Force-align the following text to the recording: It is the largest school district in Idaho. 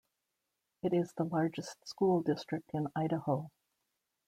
It 0.81 0.95
is 0.95 1.13
the 1.15 1.25
largest 1.25 1.87
school 1.87 2.23
district 2.23 2.71
in 2.73 2.87
Idaho. 2.95 3.51